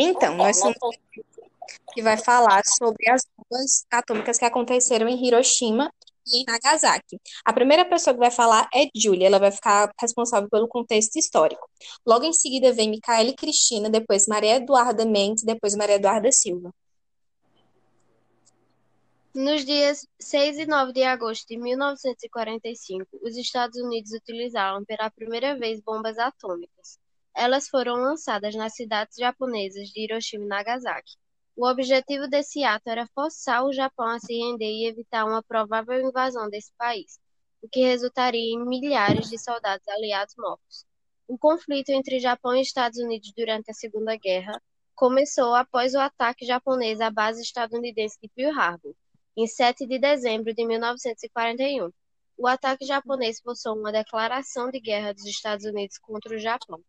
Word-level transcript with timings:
Então, 0.00 0.36
nós 0.36 0.56
somos 0.60 0.78
que 1.92 2.00
vai 2.00 2.16
falar 2.16 2.62
sobre 2.64 3.10
as 3.10 3.26
bombas 3.36 3.84
atômicas 3.90 4.38
que 4.38 4.44
aconteceram 4.44 5.08
em 5.08 5.26
Hiroshima 5.26 5.92
e 6.24 6.44
Nagasaki. 6.44 7.20
A 7.44 7.52
primeira 7.52 7.84
pessoa 7.84 8.14
que 8.14 8.20
vai 8.20 8.30
falar 8.30 8.68
é 8.72 8.86
Julia, 8.94 9.26
ela 9.26 9.40
vai 9.40 9.50
ficar 9.50 9.92
responsável 10.00 10.48
pelo 10.48 10.68
contexto 10.68 11.16
histórico. 11.16 11.68
Logo 12.06 12.24
em 12.24 12.32
seguida 12.32 12.72
vem 12.72 12.90
Micaela 12.90 13.34
Cristina, 13.34 13.90
depois 13.90 14.28
Maria 14.28 14.56
Eduarda 14.56 15.04
Mendes, 15.04 15.42
depois 15.42 15.74
Maria 15.74 15.96
Eduarda 15.96 16.30
Silva. 16.30 16.72
Nos 19.34 19.64
dias 19.64 20.06
6 20.20 20.58
e 20.58 20.66
9 20.66 20.92
de 20.92 21.02
agosto 21.02 21.46
de 21.48 21.56
1945, 21.56 23.06
os 23.22 23.36
Estados 23.36 23.76
Unidos 23.80 24.12
utilizaram 24.12 24.84
pela 24.84 25.10
primeira 25.10 25.56
vez 25.56 25.80
bombas 25.80 26.18
atômicas. 26.18 26.98
Elas 27.40 27.68
foram 27.68 27.94
lançadas 27.94 28.52
nas 28.56 28.74
cidades 28.74 29.16
japonesas 29.16 29.90
de 29.90 30.00
Hiroshima 30.00 30.44
e 30.44 30.48
Nagasaki. 30.48 31.16
O 31.54 31.68
objetivo 31.68 32.26
desse 32.26 32.64
ato 32.64 32.90
era 32.90 33.06
forçar 33.14 33.64
o 33.64 33.72
Japão 33.72 34.08
a 34.08 34.18
se 34.18 34.34
render 34.34 34.68
e 34.68 34.88
evitar 34.88 35.24
uma 35.24 35.40
provável 35.40 36.00
invasão 36.00 36.50
desse 36.50 36.72
país, 36.76 37.20
o 37.62 37.68
que 37.68 37.78
resultaria 37.78 38.40
em 38.40 38.66
milhares 38.66 39.30
de 39.30 39.38
soldados 39.38 39.86
aliados 39.86 40.34
mortos. 40.36 40.84
O 41.28 41.38
conflito 41.38 41.90
entre 41.90 42.18
Japão 42.18 42.56
e 42.56 42.60
Estados 42.60 42.98
Unidos 42.98 43.32
durante 43.36 43.70
a 43.70 43.74
Segunda 43.74 44.16
Guerra 44.16 44.60
começou 44.96 45.54
após 45.54 45.94
o 45.94 46.00
ataque 46.00 46.44
japonês 46.44 47.00
à 47.00 47.08
base 47.08 47.40
estadunidense 47.40 48.18
de 48.20 48.28
Pearl 48.30 48.58
Harbor, 48.58 48.96
em 49.36 49.46
7 49.46 49.86
de 49.86 49.96
dezembro 50.00 50.52
de 50.52 50.66
1941. 50.66 51.92
O 52.36 52.48
ataque 52.48 52.84
japonês 52.84 53.38
forçou 53.40 53.78
uma 53.78 53.92
declaração 53.92 54.72
de 54.72 54.80
guerra 54.80 55.14
dos 55.14 55.24
Estados 55.24 55.64
Unidos 55.64 55.98
contra 55.98 56.34
o 56.34 56.38
Japão. 56.40 56.82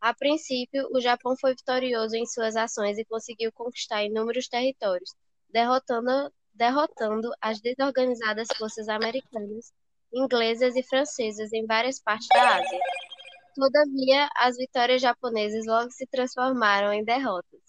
A 0.00 0.14
princípio, 0.14 0.88
o 0.92 1.00
Japão 1.00 1.34
foi 1.40 1.54
vitorioso 1.54 2.14
em 2.16 2.26
suas 2.26 2.54
ações 2.54 2.98
e 2.98 3.04
conseguiu 3.04 3.50
conquistar 3.52 4.04
inúmeros 4.04 4.46
territórios, 4.46 5.14
derrotando, 5.48 6.32
derrotando 6.54 7.30
as 7.40 7.60
desorganizadas 7.60 8.48
forças 8.56 8.88
americanas, 8.88 9.72
inglesas 10.12 10.76
e 10.76 10.82
francesas 10.82 11.52
em 11.52 11.66
várias 11.66 12.00
partes 12.00 12.28
da 12.28 12.56
Ásia. 12.56 12.80
Todavia, 13.54 14.28
as 14.36 14.56
vitórias 14.56 15.00
japonesas 15.00 15.64
logo 15.66 15.90
se 15.90 16.06
transformaram 16.06 16.92
em 16.92 17.02
derrotas. 17.02 17.60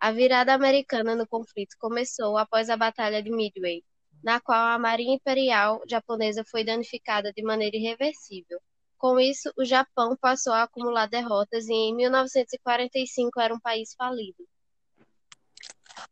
A 0.00 0.10
virada 0.10 0.52
americana 0.52 1.14
no 1.14 1.28
conflito 1.28 1.76
começou 1.78 2.36
após 2.36 2.68
a 2.68 2.76
Batalha 2.76 3.22
de 3.22 3.30
Midway, 3.30 3.84
na 4.22 4.40
qual 4.40 4.58
a 4.58 4.78
Marinha 4.78 5.14
Imperial 5.14 5.80
japonesa 5.88 6.44
foi 6.50 6.64
danificada 6.64 7.32
de 7.32 7.42
maneira 7.42 7.76
irreversível. 7.76 8.60
Com 9.02 9.18
isso, 9.18 9.52
o 9.58 9.64
Japão 9.64 10.16
passou 10.16 10.52
a 10.52 10.62
acumular 10.62 11.06
derrotas 11.06 11.66
e 11.66 11.72
em 11.72 11.96
1945 11.96 13.40
era 13.40 13.52
um 13.52 13.58
país 13.58 13.92
falido. 13.98 14.46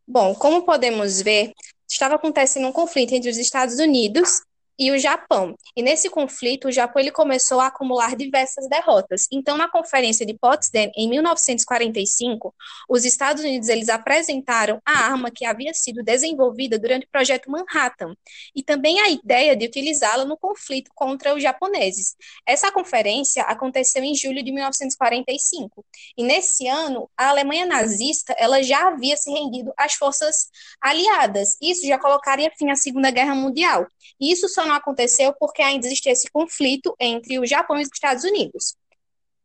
Bom, 0.04 0.34
como 0.34 0.64
podemos 0.64 1.22
ver, 1.22 1.52
estava 1.88 2.16
acontecendo 2.16 2.66
um 2.66 2.72
conflito 2.72 3.14
entre 3.14 3.30
os 3.30 3.38
Estados 3.38 3.78
Unidos 3.78 4.42
e 4.80 4.90
o 4.90 4.98
Japão. 4.98 5.54
E 5.76 5.82
nesse 5.82 6.08
conflito, 6.08 6.68
o 6.68 6.72
Japão 6.72 7.02
ele 7.02 7.10
começou 7.10 7.60
a 7.60 7.66
acumular 7.66 8.16
diversas 8.16 8.66
derrotas. 8.66 9.26
Então, 9.30 9.58
na 9.58 9.68
Conferência 9.68 10.24
de 10.24 10.32
Potsdam, 10.32 10.90
em 10.96 11.06
1945, 11.10 12.54
os 12.88 13.04
Estados 13.04 13.44
Unidos 13.44 13.68
eles 13.68 13.90
apresentaram 13.90 14.80
a 14.86 14.92
arma 14.92 15.30
que 15.30 15.44
havia 15.44 15.74
sido 15.74 16.02
desenvolvida 16.02 16.78
durante 16.78 17.04
o 17.04 17.10
Projeto 17.10 17.50
Manhattan 17.50 18.16
e 18.56 18.62
também 18.62 18.98
a 19.00 19.10
ideia 19.10 19.54
de 19.54 19.66
utilizá-la 19.66 20.24
no 20.24 20.38
conflito 20.38 20.90
contra 20.94 21.34
os 21.34 21.42
japoneses. 21.42 22.16
Essa 22.46 22.72
conferência 22.72 23.42
aconteceu 23.42 24.02
em 24.02 24.14
julho 24.14 24.42
de 24.42 24.50
1945. 24.50 25.84
E 26.16 26.24
nesse 26.24 26.66
ano, 26.66 27.10
a 27.18 27.28
Alemanha 27.28 27.66
nazista 27.66 28.34
ela 28.38 28.62
já 28.62 28.88
havia 28.88 29.16
se 29.18 29.30
rendido 29.30 29.74
às 29.76 29.92
forças 29.92 30.48
aliadas. 30.80 31.58
Isso 31.60 31.86
já 31.86 31.98
colocaria 31.98 32.50
fim 32.58 32.70
à 32.70 32.76
Segunda 32.76 33.10
Guerra 33.10 33.34
Mundial. 33.34 33.86
Isso 34.20 34.48
só 34.48 34.66
não 34.66 34.74
aconteceu 34.74 35.34
porque 35.38 35.62
ainda 35.62 35.86
existia 35.86 36.12
esse 36.12 36.30
conflito 36.30 36.94
entre 37.00 37.38
o 37.38 37.46
Japão 37.46 37.78
e 37.78 37.82
os 37.82 37.88
Estados 37.92 38.24
Unidos. 38.24 38.76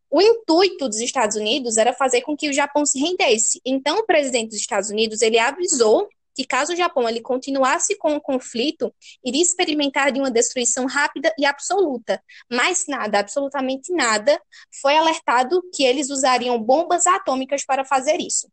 O 0.09 0.22
intuito 0.22 0.88
dos 0.88 1.00
Estados 1.00 1.36
Unidos 1.36 1.78
era 1.78 1.94
fazer 1.94 2.22
com 2.22 2.36
que 2.36 2.50
o 2.50 2.53
Japão 2.53 2.86
se 2.86 3.00
rendesse. 3.00 3.59
Então, 3.66 3.97
o 3.97 4.06
presidente 4.06 4.50
dos 4.50 4.59
Estados 4.59 4.90
Unidos 4.90 5.22
ele 5.22 5.40
avisou 5.40 6.08
que 6.36 6.46
caso 6.46 6.74
o 6.74 6.75
Japão 6.75 7.08
ele 7.08 7.22
continuasse 7.22 7.97
com 7.97 8.13
o 8.13 8.22
conflito, 8.22 8.94
iria 9.24 9.41
experimentar 9.41 10.12
de 10.12 10.19
uma 10.19 10.30
destruição 10.30 10.86
rápida 10.86 11.34
e 11.40 11.46
absoluta. 11.46 12.22
Mas 12.52 12.86
nada, 12.88 13.19
absolutamente 13.19 13.94
nada, 13.94 14.40
foi 14.81 14.97
alertado 14.97 15.63
que 15.74 15.84
eles 15.84 16.09
usariam 16.09 16.62
bombas 16.62 17.07
atômicas 17.07 17.66
para 17.66 17.86
fazer 17.86 18.19
isso. 18.19 18.50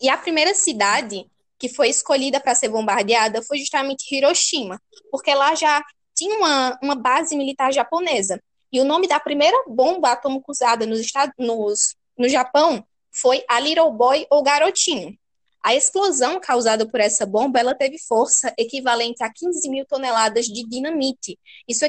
E 0.00 0.08
a 0.08 0.18
primeira 0.18 0.52
cidade 0.52 1.24
que 1.60 1.68
foi 1.68 1.90
escolhida 1.90 2.40
para 2.40 2.54
ser 2.54 2.70
bombardeada 2.70 3.42
foi 3.42 3.58
justamente 3.58 4.12
Hiroshima, 4.12 4.80
porque 5.10 5.32
lá 5.34 5.54
já 5.54 5.84
tinha 6.14 6.34
uma, 6.38 6.78
uma 6.82 6.94
base 6.94 7.36
militar 7.36 7.70
japonesa. 7.70 8.42
E 8.72 8.80
o 8.80 8.84
nome 8.84 9.06
da 9.06 9.20
primeira 9.20 9.56
bomba 9.68 10.12
atômica 10.12 10.50
usada 10.50 10.86
nos 10.86 11.00
Estados, 11.00 11.34
nos, 11.38 11.94
no 12.16 12.28
Japão 12.28 12.82
foi 13.12 13.44
a 13.46 13.60
Little 13.60 13.92
Boy 13.92 14.26
ou 14.30 14.42
Garotinho. 14.42 15.14
A 15.62 15.74
explosão 15.74 16.40
causada 16.40 16.88
por 16.88 16.98
essa 16.98 17.26
bomba 17.26 17.60
ela 17.60 17.74
teve 17.74 17.98
força 17.98 18.54
equivalente 18.56 19.22
a 19.22 19.30
15 19.30 19.68
mil 19.68 19.84
toneladas 19.84 20.46
de 20.46 20.66
dinamite. 20.66 21.38
Isso 21.68 21.84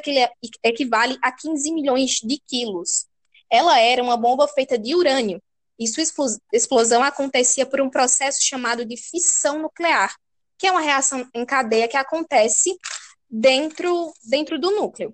equivale 0.62 1.18
a 1.22 1.32
15 1.32 1.72
milhões 1.72 2.12
de 2.22 2.38
quilos. 2.46 3.06
Ela 3.50 3.80
era 3.80 4.03
uma 4.03 4.18
bomba 4.18 4.48
feita 4.50 4.78
de 4.78 4.94
urânio, 4.96 5.42
e 5.81 5.88
sua 5.88 6.03
explosão 6.53 7.02
acontecia 7.02 7.66
por 7.66 7.81
um 7.81 7.90
processo 7.90 8.38
chamado 8.44 8.86
de 8.86 8.96
fissão 8.96 9.64
nuclear, 9.64 10.16
que 10.56 10.68
é 10.68 10.72
uma 10.72 10.80
reação 10.80 11.28
em 11.34 11.44
cadeia 11.44 11.88
que 11.88 11.97
acontece 11.97 12.78
dentro, 13.28 14.14
dentro 14.24 14.59
do 14.59 14.70
núcleo. 14.70 15.12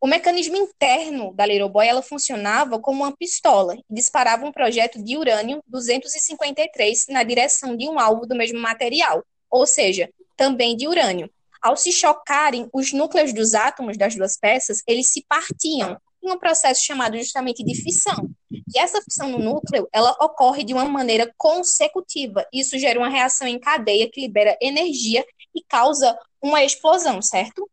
O 0.00 0.06
mecanismo 0.06 0.56
interno 0.56 1.34
da 1.34 1.44
Little 1.44 1.68
Boy 1.68 1.86
ela 1.86 2.00
funcionava 2.00 2.80
como 2.80 3.02
uma 3.02 3.14
pistola 3.14 3.74
e 3.74 3.82
disparava 3.90 4.46
um 4.46 4.52
projeto 4.52 5.02
de 5.02 5.18
urânio 5.18 5.62
253 5.66 7.08
na 7.10 7.22
direção 7.22 7.76
de 7.76 7.86
um 7.86 7.98
alvo 7.98 8.24
do 8.24 8.34
mesmo 8.34 8.58
material, 8.58 9.22
ou 9.50 9.66
seja, 9.66 10.08
também 10.38 10.74
de 10.74 10.88
urânio. 10.88 11.30
Ao 11.60 11.76
se 11.76 11.92
chocarem, 11.92 12.66
os 12.72 12.94
núcleos 12.94 13.34
dos 13.34 13.54
átomos 13.54 13.98
das 13.98 14.14
duas 14.14 14.38
peças, 14.38 14.82
eles 14.86 15.12
se 15.12 15.22
partiam, 15.28 16.00
um 16.22 16.38
processo 16.38 16.84
chamado 16.84 17.16
justamente 17.16 17.64
de 17.64 17.74
fissão. 17.74 18.28
E 18.50 18.78
essa 18.78 19.00
fissão 19.02 19.30
no 19.30 19.38
núcleo, 19.38 19.88
ela 19.92 20.10
ocorre 20.20 20.64
de 20.64 20.74
uma 20.74 20.84
maneira 20.84 21.32
consecutiva. 21.36 22.46
Isso 22.52 22.78
gera 22.78 22.98
uma 22.98 23.08
reação 23.08 23.46
em 23.46 23.58
cadeia 23.58 24.10
que 24.10 24.20
libera 24.20 24.56
energia 24.60 25.24
e 25.54 25.62
causa 25.62 26.18
uma 26.42 26.62
explosão, 26.62 27.20
certo? 27.22 27.68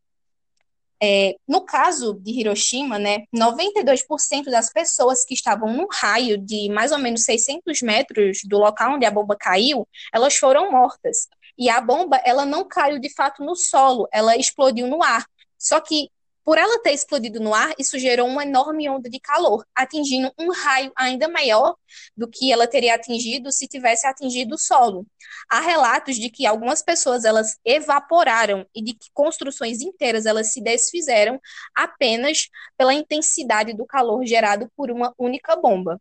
É, 1.02 1.36
no 1.48 1.62
caso 1.62 2.14
de 2.14 2.32
Hiroshima, 2.32 2.98
né, 2.98 3.26
92% 3.36 4.46
das 4.46 4.72
pessoas 4.72 5.26
que 5.26 5.34
estavam 5.34 5.72
num 5.74 5.88
raio 5.92 6.38
de 6.38 6.70
mais 6.70 6.92
ou 6.92 6.98
menos 6.98 7.24
600 7.26 7.82
metros 7.82 8.40
do 8.46 8.58
local 8.58 8.96
onde 8.96 9.06
a 9.06 9.12
bomba 9.12 9.36
caiu, 9.38 9.88
elas 10.14 10.36
foram 10.38 10.72
mortas. 10.72 11.28
E 11.58 11.70
a 11.70 11.82
bomba, 11.82 12.22
ela 12.26 12.46
não 12.46 12.66
caiu 12.68 13.00
de 13.00 13.14
fato 13.14 13.44
no 13.44 13.56
solo, 13.56 14.08
ela 14.12 14.36
explodiu 14.38 14.88
no 14.88 15.04
ar. 15.04 15.26
Só 15.58 15.80
que 15.80 16.10
por 16.46 16.60
ela 16.60 16.80
ter 16.84 16.92
explodido 16.92 17.40
no 17.40 17.56
ar, 17.56 17.74
isso 17.80 17.98
gerou 17.98 18.28
uma 18.28 18.44
enorme 18.44 18.88
onda 18.88 19.10
de 19.10 19.20
calor, 19.20 19.66
atingindo 19.76 20.32
um 20.38 20.52
raio 20.52 20.92
ainda 20.96 21.28
maior 21.28 21.76
do 22.16 22.28
que 22.30 22.54
ela 22.54 22.68
teria 22.68 22.94
atingido 22.94 23.52
se 23.52 23.68
tivesse 23.68 24.06
atingido 24.06 24.54
o 24.54 24.60
solo. 24.60 25.08
Há 25.50 25.60
relatos 25.60 26.18
de 26.18 26.30
que 26.30 26.46
algumas 26.46 26.84
pessoas 26.84 27.26
elas 27.26 27.58
evaporaram 27.66 28.64
e 28.76 28.84
de 28.84 28.94
que 28.94 29.10
construções 29.12 29.82
inteiras 29.82 30.28
elas 30.28 30.54
se 30.54 30.62
desfizeram 30.62 31.42
apenas 31.76 32.48
pela 32.78 32.94
intensidade 32.94 33.74
do 33.74 33.86
calor 33.86 34.24
gerado 34.24 34.70
por 34.78 34.92
uma 34.92 35.14
única 35.18 35.56
bomba. 35.56 36.00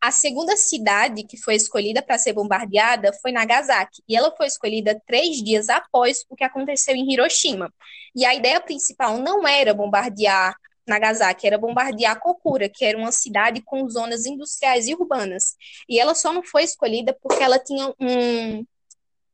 A 0.00 0.10
segunda 0.10 0.56
cidade 0.56 1.24
que 1.24 1.36
foi 1.36 1.56
escolhida 1.56 2.00
para 2.00 2.18
ser 2.18 2.32
bombardeada 2.32 3.12
foi 3.20 3.32
Nagasaki, 3.32 4.02
e 4.08 4.16
ela 4.16 4.34
foi 4.36 4.46
escolhida 4.46 5.00
três 5.06 5.42
dias 5.42 5.68
após 5.68 6.24
o 6.28 6.36
que 6.36 6.44
aconteceu 6.44 6.94
em 6.94 7.12
Hiroshima. 7.12 7.72
E 8.14 8.24
a 8.24 8.34
ideia 8.34 8.60
principal 8.60 9.18
não 9.18 9.46
era 9.46 9.74
bombardear 9.74 10.54
Nagasaki, 10.86 11.46
era 11.46 11.58
bombardear 11.58 12.18
Kokura, 12.18 12.68
que 12.68 12.84
era 12.84 12.96
uma 12.96 13.12
cidade 13.12 13.60
com 13.60 13.88
zonas 13.88 14.24
industriais 14.24 14.88
e 14.88 14.94
urbanas. 14.94 15.54
E 15.88 16.00
ela 16.00 16.14
só 16.14 16.32
não 16.32 16.42
foi 16.42 16.64
escolhida 16.64 17.16
porque 17.22 17.42
ela 17.42 17.58
tinha 17.58 17.92
um, 18.00 18.64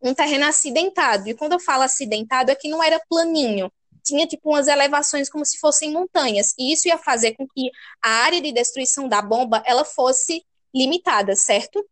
um 0.02 0.14
terreno 0.14 0.46
acidentado. 0.46 1.28
E 1.28 1.34
quando 1.34 1.52
eu 1.52 1.60
falo 1.60 1.82
acidentado, 1.82 2.50
é 2.50 2.54
que 2.54 2.68
não 2.68 2.82
era 2.82 3.00
planinho, 3.08 3.70
tinha 4.04 4.26
tipo 4.26 4.50
umas 4.50 4.68
elevações 4.68 5.30
como 5.30 5.44
se 5.44 5.58
fossem 5.58 5.90
montanhas, 5.90 6.54
e 6.58 6.72
isso 6.72 6.86
ia 6.88 6.98
fazer 6.98 7.34
com 7.34 7.46
que 7.48 7.70
a 8.02 8.10
área 8.24 8.40
de 8.40 8.52
destruição 8.52 9.08
da 9.08 9.22
bomba 9.22 9.62
ela 9.66 9.84
fosse 9.84 10.44
limitada, 10.74 11.34
certo? 11.34 11.84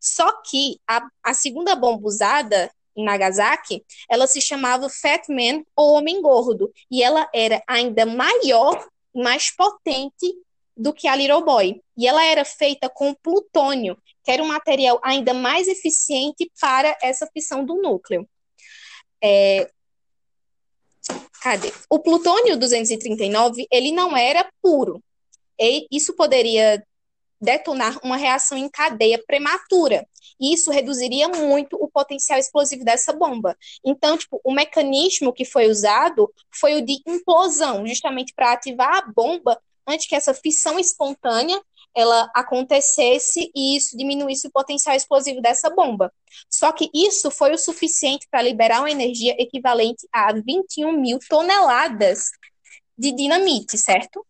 Só 0.00 0.40
que 0.42 0.80
a, 0.86 1.06
a 1.22 1.34
segunda 1.34 1.76
bomba 1.76 2.06
usada 2.06 2.70
em 2.96 3.04
Nagasaki, 3.04 3.84
ela 4.08 4.26
se 4.26 4.40
chamava 4.40 4.88
Fat 4.88 5.28
Man 5.28 5.62
ou 5.76 5.94
Homem 5.94 6.20
Gordo, 6.20 6.72
e 6.90 7.02
ela 7.02 7.28
era 7.32 7.62
ainda 7.66 8.04
maior 8.04 8.88
e 9.14 9.22
mais 9.22 9.50
potente 9.50 10.34
do 10.76 10.92
que 10.92 11.06
a 11.06 11.14
Little 11.14 11.44
Boy. 11.44 11.82
E 11.96 12.06
ela 12.06 12.24
era 12.24 12.44
feita 12.44 12.88
com 12.88 13.14
plutônio, 13.14 13.96
que 14.24 14.30
era 14.30 14.42
um 14.42 14.46
material 14.46 14.98
ainda 15.02 15.34
mais 15.34 15.68
eficiente 15.68 16.50
para 16.60 16.96
essa 17.02 17.26
fissão 17.26 17.64
do 17.64 17.80
núcleo. 17.80 18.28
É, 19.22 19.70
cadê? 21.40 21.72
O 21.88 21.98
plutônio 21.98 22.56
239, 22.56 23.66
ele 23.70 23.92
não 23.92 24.16
era 24.16 24.48
puro. 24.62 25.02
E 25.58 25.86
isso 25.90 26.14
poderia 26.14 26.82
detonar 27.40 27.98
uma 28.02 28.16
reação 28.16 28.56
em 28.58 28.68
cadeia 28.68 29.22
prematura. 29.26 30.06
E 30.38 30.54
isso 30.54 30.70
reduziria 30.70 31.28
muito 31.28 31.76
o 31.76 31.88
potencial 31.88 32.38
explosivo 32.38 32.84
dessa 32.84 33.12
bomba. 33.12 33.56
Então, 33.84 34.16
tipo, 34.16 34.40
o 34.44 34.52
mecanismo 34.52 35.32
que 35.32 35.44
foi 35.44 35.68
usado 35.68 36.32
foi 36.50 36.74
o 36.76 36.84
de 36.84 37.00
implosão, 37.06 37.86
justamente 37.86 38.32
para 38.34 38.52
ativar 38.52 38.98
a 38.98 39.12
bomba 39.12 39.60
antes 39.86 40.06
que 40.06 40.14
essa 40.14 40.32
fissão 40.32 40.78
espontânea 40.78 41.60
ela 41.96 42.30
acontecesse 42.34 43.50
e 43.54 43.76
isso 43.76 43.96
diminuísse 43.96 44.46
o 44.46 44.50
potencial 44.50 44.94
explosivo 44.94 45.40
dessa 45.40 45.68
bomba. 45.70 46.12
Só 46.48 46.72
que 46.72 46.88
isso 46.94 47.30
foi 47.30 47.52
o 47.52 47.58
suficiente 47.58 48.26
para 48.30 48.42
liberar 48.42 48.80
uma 48.80 48.90
energia 48.90 49.34
equivalente 49.38 50.06
a 50.12 50.32
21 50.32 50.92
mil 50.92 51.18
toneladas 51.28 52.30
de 52.96 53.12
dinamite, 53.12 53.76
certo? 53.76 54.24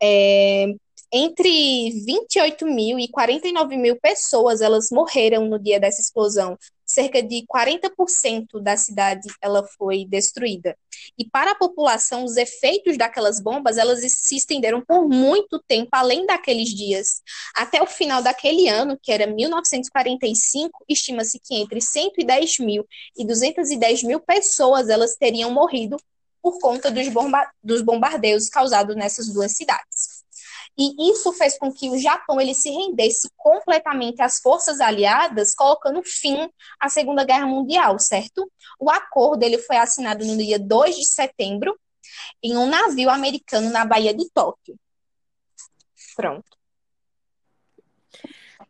É, 0.00 0.66
entre 1.12 1.90
28 2.04 2.66
mil 2.66 2.98
e 2.98 3.08
49 3.08 3.76
mil 3.76 3.96
pessoas 3.96 4.60
elas 4.60 4.88
morreram 4.90 5.46
no 5.46 5.58
dia 5.58 5.80
dessa 5.80 6.00
explosão. 6.00 6.58
Cerca 6.84 7.22
de 7.22 7.44
40% 7.46 8.60
da 8.62 8.76
cidade 8.76 9.28
ela 9.42 9.62
foi 9.76 10.06
destruída. 10.06 10.76
E 11.18 11.24
para 11.24 11.52
a 11.52 11.54
população, 11.54 12.24
os 12.24 12.36
efeitos 12.36 12.96
daquelas 12.96 13.40
bombas 13.40 13.76
elas 13.76 14.00
se 14.00 14.36
estenderam 14.36 14.82
por 14.82 15.08
muito 15.08 15.62
tempo, 15.66 15.90
além 15.92 16.26
daqueles 16.26 16.70
dias. 16.70 17.22
Até 17.54 17.82
o 17.82 17.86
final 17.86 18.22
daquele 18.22 18.68
ano, 18.68 18.98
que 19.00 19.12
era 19.12 19.26
1945, 19.26 20.84
estima-se 20.88 21.38
que 21.38 21.54
entre 21.56 21.80
110 21.80 22.58
mil 22.60 22.86
e 23.16 23.26
210 23.26 24.02
mil 24.02 24.20
pessoas 24.20 24.88
elas 24.88 25.16
teriam 25.16 25.50
morrido 25.50 25.96
por 26.42 26.58
conta 26.58 26.90
dos, 26.90 27.08
bomba 27.08 27.50
dos 27.62 27.82
bombardeios 27.82 28.48
causados 28.48 28.96
nessas 28.96 29.28
duas 29.28 29.52
cidades. 29.52 30.17
E 30.80 31.10
isso 31.10 31.32
fez 31.32 31.58
com 31.58 31.72
que 31.72 31.90
o 31.90 31.98
Japão 31.98 32.40
ele 32.40 32.54
se 32.54 32.70
rendesse 32.70 33.28
completamente 33.36 34.22
às 34.22 34.38
forças 34.38 34.80
aliadas, 34.80 35.52
colocando 35.52 36.00
fim 36.04 36.48
à 36.78 36.88
Segunda 36.88 37.24
Guerra 37.24 37.46
Mundial, 37.46 37.98
certo? 37.98 38.48
O 38.78 38.88
acordo 38.88 39.42
ele 39.42 39.58
foi 39.58 39.76
assinado 39.76 40.24
no 40.24 40.36
dia 40.36 40.56
2 40.56 40.94
de 40.94 41.04
setembro 41.04 41.76
em 42.40 42.56
um 42.56 42.66
navio 42.66 43.10
americano 43.10 43.70
na 43.70 43.84
Baía 43.84 44.14
de 44.14 44.30
Tóquio. 44.30 44.78
Pronto. 46.14 46.56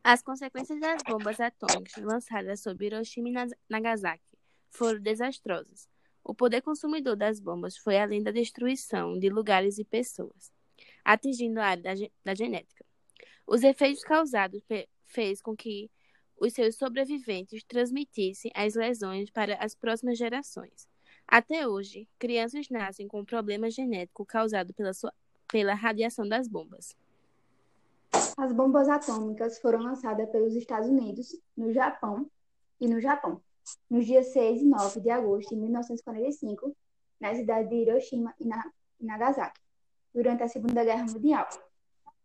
As 0.02 0.22
consequências 0.22 0.80
das 0.80 1.02
bombas 1.02 1.38
atômicas 1.38 2.02
lançadas 2.02 2.62
sobre 2.62 2.86
Hiroshima 2.86 3.28
e 3.28 3.50
Nagasaki 3.68 4.22
foram 4.70 4.98
desastrosas. 4.98 5.86
O 6.24 6.34
poder 6.34 6.62
consumidor 6.62 7.16
das 7.16 7.38
bombas 7.38 7.76
foi 7.76 7.98
além 7.98 8.22
da 8.22 8.30
destruição 8.30 9.18
de 9.18 9.28
lugares 9.28 9.76
e 9.76 9.84
pessoas 9.84 10.56
atingindo 11.04 11.60
a 11.60 11.66
área 11.66 11.82
da, 11.82 11.92
da 12.24 12.34
genética. 12.34 12.84
Os 13.46 13.62
efeitos 13.62 14.02
causados 14.02 14.62
fez 15.06 15.40
com 15.40 15.56
que 15.56 15.90
os 16.38 16.52
seus 16.52 16.76
sobreviventes 16.76 17.64
transmitissem 17.64 18.50
as 18.54 18.74
lesões 18.74 19.30
para 19.30 19.54
as 19.56 19.74
próximas 19.74 20.18
gerações. 20.18 20.86
Até 21.26 21.66
hoje, 21.66 22.06
crianças 22.18 22.68
nascem 22.70 23.08
com 23.08 23.20
um 23.20 23.24
problema 23.24 23.70
genético 23.70 24.24
causado 24.24 24.72
pela, 24.74 24.92
sua, 24.92 25.12
pela 25.50 25.74
radiação 25.74 26.28
das 26.28 26.46
bombas. 26.46 26.96
As 28.36 28.52
bombas 28.52 28.88
atômicas 28.88 29.58
foram 29.58 29.82
lançadas 29.82 30.28
pelos 30.30 30.54
Estados 30.54 30.88
Unidos, 30.88 31.34
no 31.56 31.72
Japão 31.72 32.30
e 32.80 32.86
no 32.86 33.00
Japão, 33.00 33.42
nos 33.90 34.06
dias 34.06 34.26
6 34.28 34.62
e 34.62 34.64
9 34.64 35.00
de 35.00 35.10
agosto 35.10 35.50
de 35.50 35.56
1945, 35.56 36.76
nas 37.20 37.36
cidades 37.36 37.68
de 37.68 37.76
Hiroshima 37.76 38.34
e 38.38 38.48
Nagasaki 39.04 39.67
durante 40.14 40.42
a 40.42 40.48
Segunda 40.48 40.84
Guerra 40.84 41.04
Mundial. 41.06 41.46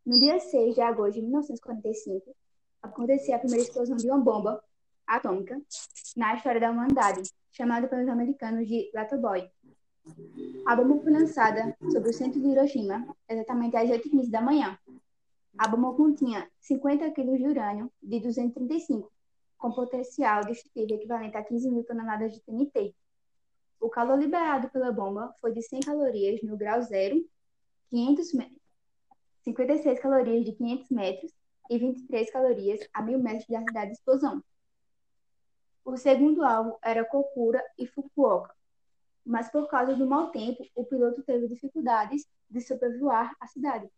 No 0.06 0.20
dia 0.20 0.40
6 0.40 0.76
de 0.76 0.82
agosto 0.82 1.14
de 1.14 1.22
1945, 1.22 2.36
aconteceu 2.82 3.36
a 3.36 3.40
primeira 3.40 3.64
explosão 3.64 3.96
de 3.96 4.08
uma 4.08 4.20
bomba 4.20 4.62
atômica 5.08 5.62
na 6.18 6.36
história 6.36 6.60
da 6.60 6.72
humanidade, 6.72 7.22
chamada 7.52 7.88
pelos 7.88 8.08
americanos 8.08 8.68
de 8.68 8.92
Little 8.94 9.20
Boy. 9.20 9.50
A 10.68 10.76
bomba 10.76 11.02
foi 11.02 11.14
lançada 11.14 11.76
sobre 11.92 12.10
o 12.10 12.14
centro 12.14 12.42
de 12.42 12.48
Hiroshima, 12.48 13.08
exatamente 13.30 13.78
às 13.78 13.90
8h15 13.90 14.30
da 14.30 14.42
manhã. 14.42 14.78
A 15.58 15.68
bomba 15.68 15.96
continha 15.96 16.50
50 16.60 17.12
kg 17.12 17.38
de 17.38 17.48
urânio 17.48 17.92
de 18.02 18.20
235, 18.20 19.10
com 19.58 19.72
potencial 19.72 20.44
destrutivo 20.44 20.96
equivalente 20.96 21.38
a 21.38 21.44
15 21.44 21.70
mil 21.70 21.86
toneladas 21.86 22.34
de 22.34 22.42
TNT. 22.42 22.94
O 23.80 23.90
calor 23.90 24.18
liberado 24.18 24.70
pela 24.70 24.92
bomba 24.92 25.34
foi 25.40 25.54
de 25.54 25.62
100 25.62 25.82
calorias 25.82 26.42
no 26.42 26.58
grau 26.58 26.82
zero 26.82 27.24
500 27.90 28.34
metros, 28.34 28.62
56 29.44 30.00
calorias 30.00 30.46
de 30.46 30.54
500 30.54 30.90
metros 30.90 31.32
e 31.70 31.78
23 31.78 32.32
calorias 32.32 32.80
a 32.94 33.02
1000 33.02 33.20
metros 33.20 33.48
da 33.48 33.60
cidade 33.60 33.92
de 33.92 33.98
explosão. 33.98 34.44
O 35.86 35.98
segundo 35.98 36.44
alvo 36.44 36.78
era 36.82 37.04
Kokura 37.06 37.62
e 37.78 37.86
Fukuoka, 37.86 38.56
mas 39.26 39.50
por 39.50 39.68
causa 39.68 39.96
do 39.96 40.08
mau 40.08 40.32
tempo, 40.32 40.64
o 40.76 40.86
piloto 40.86 41.24
teve 41.24 41.48
dificuldades 41.48 42.28
de 42.50 42.62
sobrevoar 42.62 43.36
a 43.40 43.48
cidade, 43.48 43.90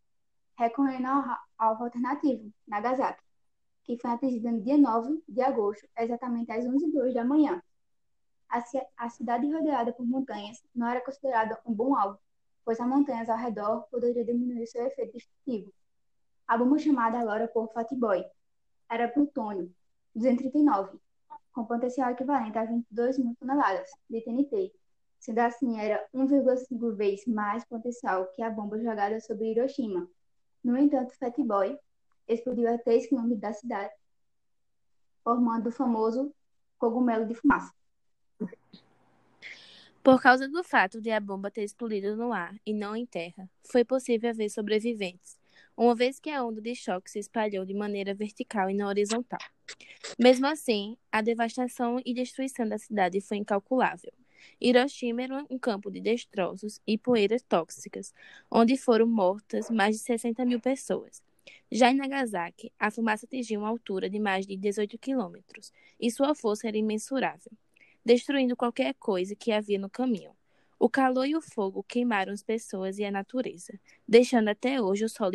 recorrendo 0.58 1.08
ao 1.08 1.38
alvo 1.58 1.84
alternativo, 1.84 2.52
Nagasaki, 2.68 3.22
que 3.84 3.98
foi 3.98 4.12
atingida 4.12 4.52
no 4.52 4.62
dia 4.62 4.78
9 4.78 5.24
de 5.28 5.42
agosto, 5.42 5.88
exatamente 5.98 6.52
às 6.52 6.66
11h02 6.66 7.14
da 7.14 7.24
manhã. 7.24 7.62
A, 8.98 9.10
cidade 9.10 9.52
rodeada 9.52 9.92
por 9.92 10.06
montanhas 10.06 10.64
não 10.74 10.88
era 10.88 11.02
considerada 11.02 11.60
um 11.66 11.74
bom 11.74 11.96
alvo, 11.96 12.20
pois 12.66 12.80
as 12.80 12.88
montanhas 12.88 13.30
ao 13.30 13.38
redor 13.38 13.84
poderiam 13.92 14.26
diminuir 14.26 14.66
seu 14.66 14.86
efeito 14.86 15.14
destrutivo. 15.14 15.72
A 16.48 16.58
bomba 16.58 16.80
chamada 16.80 17.20
agora 17.20 17.48
por 17.48 17.72
Fatboy 17.72 18.26
era 18.90 19.08
plutônio 19.08 19.72
239, 20.16 21.00
com 21.54 21.66
potencial 21.66 22.12
equivalente 22.12 22.58
a 22.58 22.66
22 22.66 23.20
mil 23.20 23.36
toneladas 23.40 23.90
de 24.10 24.22
TNT, 24.22 24.74
sendo 25.20 25.40
assim 25.40 25.80
era 25.80 26.04
1,5 26.14 26.96
vezes 26.96 27.28
mais 27.28 27.64
potencial 27.66 28.28
que 28.34 28.42
a 28.42 28.50
bomba 28.50 28.80
jogada 28.80 29.20
sobre 29.20 29.52
Hiroshima. 29.52 30.10
No 30.64 30.76
entanto, 30.78 31.16
Fatboy 31.18 31.78
explodiu 32.28 32.68
a 32.74 32.78
3 32.78 33.08
km 33.08 33.36
da 33.36 33.54
cidade, 33.54 33.94
formando 35.24 35.68
o 35.68 35.72
famoso 35.72 36.34
cogumelo 36.78 37.28
de 37.28 37.36
fumaça. 37.36 37.72
Por 40.06 40.22
causa 40.22 40.48
do 40.48 40.64
fato 40.64 41.02
de 41.02 41.10
a 41.10 41.20
bomba 41.20 41.50
ter 41.50 41.64
explodido 41.64 42.16
no 42.16 42.32
ar 42.32 42.56
e 42.64 42.76
não 42.76 42.96
em 42.96 43.08
terra, 43.08 43.50
foi 43.64 43.84
possível 43.84 44.30
haver 44.30 44.52
sobreviventes, 44.52 45.36
uma 45.76 45.96
vez 45.96 46.20
que 46.20 46.30
a 46.30 46.46
onda 46.46 46.62
de 46.62 46.76
choque 46.76 47.10
se 47.10 47.18
espalhou 47.18 47.66
de 47.66 47.74
maneira 47.74 48.14
vertical 48.14 48.70
e 48.70 48.76
não 48.76 48.86
horizontal. 48.86 49.40
Mesmo 50.20 50.46
assim, 50.46 50.96
a 51.12 51.24
devastação 51.24 52.00
e 52.06 52.14
destruição 52.14 52.70
da 52.70 52.78
cidade 52.78 53.20
foi 53.20 53.38
incalculável. 53.38 54.14
Hiroshima 54.62 55.24
era 55.24 55.44
um 55.50 55.58
campo 55.58 55.90
de 55.90 56.00
destroços 56.00 56.80
e 56.86 57.00
poeiras 57.00 57.42
tóxicas, 57.42 58.14
onde 58.52 58.78
foram 58.78 59.08
mortas 59.08 59.72
mais 59.72 59.96
de 59.96 60.04
60 60.04 60.46
mil 60.46 60.62
pessoas. 60.62 61.24
Já 61.72 61.90
em 61.90 61.96
Nagasaki, 61.96 62.72
a 62.78 62.92
fumaça 62.92 63.26
atingiu 63.26 63.62
uma 63.62 63.70
altura 63.70 64.08
de 64.08 64.20
mais 64.20 64.46
de 64.46 64.56
18 64.56 65.00
quilômetros, 65.00 65.74
e 66.00 66.12
sua 66.12 66.36
força 66.36 66.68
era 66.68 66.78
imensurável 66.78 67.52
destruindo 68.06 68.56
qualquer 68.56 68.94
coisa 68.94 69.36
que 69.36 69.52
havia 69.52 69.80
no 69.80 69.90
caminho. 69.90 70.32
O 70.78 70.88
calor 70.90 71.26
e 71.26 71.36
o 71.36 71.42
fogo 71.42 71.84
queimaram 71.84 72.32
as 72.32 72.44
pessoas 72.44 73.00
e 73.00 73.06
a 73.06 73.12
natureza, 73.12 73.80
deixando 74.08 74.50
até 74.50 74.80
hoje 74.80 75.06
o 75.06 75.10
solo 75.10 75.34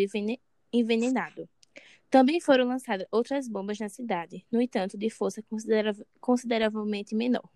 envenenado. 0.73 1.49
Também 2.09 2.41
foram 2.41 2.67
lançadas 2.67 3.07
outras 3.11 3.49
bombas 3.49 3.79
na 3.79 3.89
cidade, 3.89 4.47
no 4.51 4.61
entanto, 4.61 4.99
de 4.99 5.11
força 5.11 5.43
consideravelmente 6.21 7.15
menor. 7.15 7.49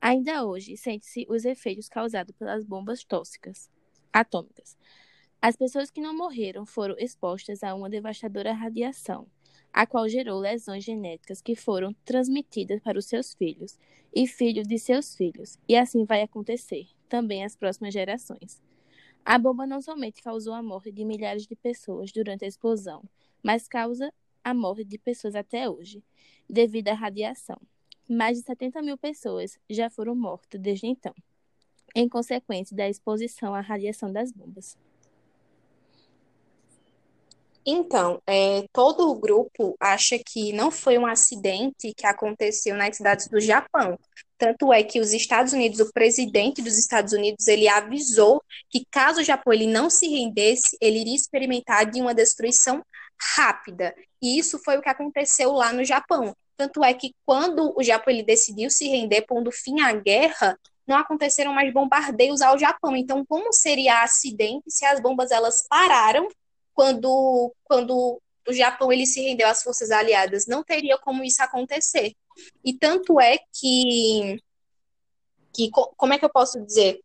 Ainda 0.00 0.44
hoje, 0.44 0.76
sente-se 0.76 1.26
os 1.28 1.44
efeitos 1.44 1.88
causados 1.88 2.34
pelas 2.36 2.64
bombas 2.64 3.04
tóxicas 3.04 3.70
atômicas. 4.12 4.76
As 5.40 5.56
pessoas 5.56 5.90
que 5.90 6.00
não 6.00 6.16
morreram 6.16 6.64
foram 6.64 6.96
expostas 6.98 7.62
a 7.62 7.74
uma 7.74 7.90
devastadora 7.90 8.52
radiação, 8.52 9.26
a 9.74 9.84
qual 9.84 10.08
gerou 10.08 10.38
lesões 10.38 10.84
genéticas 10.84 11.42
que 11.42 11.56
foram 11.56 11.92
transmitidas 12.04 12.80
para 12.80 12.96
os 12.96 13.06
seus 13.06 13.34
filhos 13.34 13.76
e 14.14 14.24
filhos 14.24 14.68
de 14.68 14.78
seus 14.78 15.16
filhos, 15.16 15.58
e 15.68 15.76
assim 15.76 16.04
vai 16.04 16.22
acontecer 16.22 16.86
também 17.08 17.42
às 17.42 17.56
próximas 17.56 17.92
gerações. 17.92 18.62
A 19.24 19.36
bomba 19.36 19.66
não 19.66 19.82
somente 19.82 20.22
causou 20.22 20.54
a 20.54 20.62
morte 20.62 20.92
de 20.92 21.04
milhares 21.04 21.44
de 21.44 21.56
pessoas 21.56 22.12
durante 22.12 22.44
a 22.44 22.48
explosão, 22.48 23.02
mas 23.42 23.66
causa 23.66 24.14
a 24.44 24.54
morte 24.54 24.84
de 24.84 24.96
pessoas 24.96 25.34
até 25.34 25.68
hoje, 25.68 26.04
devido 26.48 26.88
à 26.88 26.94
radiação. 26.94 27.60
Mais 28.08 28.38
de 28.38 28.44
70 28.44 28.80
mil 28.80 28.96
pessoas 28.96 29.58
já 29.68 29.90
foram 29.90 30.14
mortas 30.14 30.60
desde 30.60 30.86
então, 30.86 31.14
em 31.96 32.08
consequência 32.08 32.76
da 32.76 32.88
exposição 32.88 33.52
à 33.52 33.60
radiação 33.60 34.12
das 34.12 34.30
bombas. 34.30 34.78
Então, 37.66 38.20
é, 38.26 38.66
todo 38.72 39.08
o 39.10 39.14
grupo 39.14 39.74
acha 39.80 40.18
que 40.18 40.52
não 40.52 40.70
foi 40.70 40.98
um 40.98 41.06
acidente 41.06 41.94
que 41.96 42.06
aconteceu 42.06 42.76
nas 42.76 42.96
cidades 42.96 43.28
do 43.28 43.40
Japão. 43.40 43.98
Tanto 44.36 44.72
é 44.72 44.82
que 44.82 45.00
os 45.00 45.14
Estados 45.14 45.54
Unidos, 45.54 45.80
o 45.80 45.90
presidente 45.92 46.60
dos 46.60 46.76
Estados 46.76 47.14
Unidos, 47.14 47.46
ele 47.46 47.66
avisou 47.66 48.42
que 48.68 48.84
caso 48.90 49.20
o 49.20 49.24
Japão 49.24 49.52
ele 49.52 49.66
não 49.66 49.88
se 49.88 50.06
rendesse, 50.08 50.76
ele 50.80 50.98
iria 50.98 51.14
experimentar 51.14 51.90
de 51.90 52.02
uma 52.02 52.14
destruição 52.14 52.84
rápida. 53.36 53.94
E 54.20 54.38
isso 54.38 54.58
foi 54.62 54.76
o 54.76 54.82
que 54.82 54.88
aconteceu 54.88 55.52
lá 55.52 55.72
no 55.72 55.84
Japão. 55.84 56.36
Tanto 56.56 56.84
é 56.84 56.92
que 56.92 57.14
quando 57.24 57.72
o 57.76 57.82
Japão 57.82 58.12
ele 58.12 58.22
decidiu 58.22 58.68
se 58.70 58.86
render, 58.88 59.22
pondo 59.22 59.50
fim 59.50 59.80
à 59.80 59.92
guerra, 59.92 60.58
não 60.86 60.96
aconteceram 60.98 61.54
mais 61.54 61.72
bombardeios 61.72 62.42
ao 62.42 62.58
Japão. 62.58 62.94
Então, 62.94 63.24
como 63.24 63.52
seria 63.52 64.02
acidente 64.02 64.64
se 64.68 64.84
as 64.84 65.00
bombas 65.00 65.30
elas 65.30 65.66
pararam 65.68 66.28
quando, 66.74 67.54
quando 67.64 68.20
o 68.46 68.52
Japão 68.52 68.92
ele 68.92 69.06
se 69.06 69.22
rendeu 69.22 69.48
às 69.48 69.62
forças 69.62 69.90
aliadas. 69.90 70.46
Não 70.46 70.62
teria 70.62 70.98
como 70.98 71.24
isso 71.24 71.42
acontecer. 71.42 72.12
E 72.64 72.72
tanto 72.72 73.20
é 73.20 73.38
que, 73.52 74.40
que 75.54 75.70
como 75.70 76.12
é 76.12 76.18
que 76.18 76.24
eu 76.24 76.30
posso 76.30 76.60
dizer? 76.64 77.00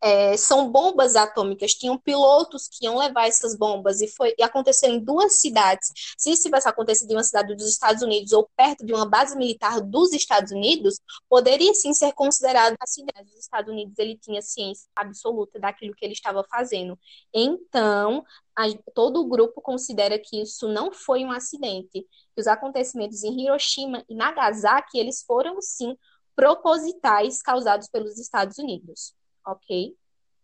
É, 0.00 0.36
são 0.36 0.70
bombas 0.70 1.16
atômicas, 1.16 1.74
tinham 1.74 1.98
pilotos 1.98 2.68
que 2.68 2.84
iam 2.84 2.96
levar 2.96 3.26
essas 3.26 3.56
bombas, 3.56 4.00
e 4.00 4.08
foi 4.08 4.34
e 4.38 4.42
aconteceu 4.42 4.90
em 4.90 5.00
duas 5.00 5.40
cidades. 5.40 5.90
Se 6.16 6.30
isso 6.30 6.44
tivesse 6.44 6.68
acontecido 6.68 7.10
em 7.10 7.16
uma 7.16 7.24
cidade 7.24 7.54
dos 7.54 7.68
Estados 7.68 8.02
Unidos 8.02 8.32
ou 8.32 8.48
perto 8.56 8.84
de 8.84 8.92
uma 8.92 9.06
base 9.06 9.36
militar 9.36 9.80
dos 9.80 10.12
Estados 10.12 10.52
Unidos, 10.52 11.00
poderia 11.28 11.74
sim 11.74 11.92
ser 11.92 12.12
considerado 12.12 12.76
acidente. 12.80 13.32
Os 13.32 13.40
Estados 13.40 13.72
Unidos 13.72 13.98
ele 13.98 14.16
tinha 14.16 14.40
ciência 14.40 14.88
absoluta 14.94 15.58
daquilo 15.58 15.94
que 15.94 16.04
ele 16.04 16.12
estava 16.14 16.44
fazendo. 16.44 16.98
Então, 17.34 18.24
a, 18.56 18.64
todo 18.94 19.20
o 19.20 19.28
grupo 19.28 19.60
considera 19.60 20.18
que 20.18 20.42
isso 20.42 20.68
não 20.68 20.92
foi 20.92 21.24
um 21.24 21.32
acidente, 21.32 22.06
que 22.34 22.40
os 22.40 22.46
acontecimentos 22.46 23.24
em 23.24 23.42
Hiroshima 23.42 24.04
e 24.08 24.14
Nagasaki 24.14 24.98
eles 24.98 25.22
foram 25.22 25.60
sim 25.60 25.96
propositais 26.36 27.42
causados 27.42 27.88
pelos 27.88 28.16
Estados 28.16 28.58
Unidos 28.58 29.17
ok? 29.52 29.96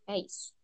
É 0.09 0.19
isso. 0.19 0.55